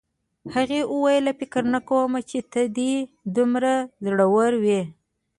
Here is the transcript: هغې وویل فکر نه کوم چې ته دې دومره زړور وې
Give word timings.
هغې 0.55 0.79
وویل 0.93 1.25
فکر 1.39 1.63
نه 1.73 1.79
کوم 1.89 2.11
چې 2.29 2.39
ته 2.51 2.61
دې 2.77 2.93
دومره 3.35 3.73
زړور 4.05 4.51
وې 4.63 4.81